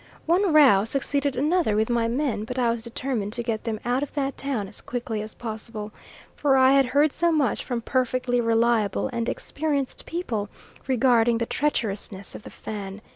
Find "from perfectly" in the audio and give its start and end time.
7.63-8.41